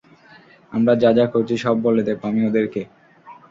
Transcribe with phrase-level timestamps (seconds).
[0.71, 2.81] আমরা যা যা করেছি, সব বলে দেবো আমি ওদেরকে।